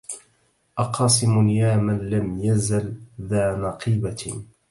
[0.77, 4.43] أقاسم يا من لم يزل ذا نقيبة